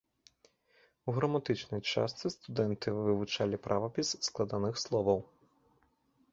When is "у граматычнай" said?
1.11-1.81